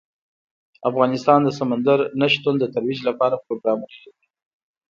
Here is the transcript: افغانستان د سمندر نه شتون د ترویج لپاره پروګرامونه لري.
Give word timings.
افغانستان 0.89 1.39
د 1.43 1.49
سمندر 1.59 1.99
نه 2.19 2.27
شتون 2.33 2.55
د 2.59 2.65
ترویج 2.73 2.99
لپاره 3.09 3.41
پروګرامونه 3.45 3.93
لري. 4.03 4.17